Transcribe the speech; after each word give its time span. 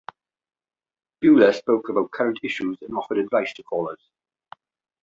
Bueler 1.23 1.53
spoke 1.53 1.89
about 1.89 2.09
current 2.09 2.39
issues 2.41 2.79
and 2.81 2.97
offered 2.97 3.19
advice 3.19 3.53
to 3.53 3.61
callers. 3.61 4.01